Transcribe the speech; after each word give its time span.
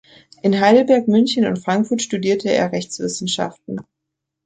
In 0.41 0.59
Heidelberg, 0.59 1.07
München 1.07 1.45
und 1.45 1.59
Frankfurt 1.59 2.01
studierte 2.01 2.49
er 2.51 2.71
Rechtswissenschaften. 2.71 3.81